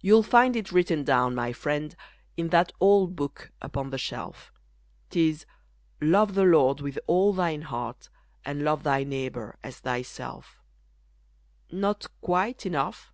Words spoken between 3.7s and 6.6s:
the shelf, 'Tis: Love the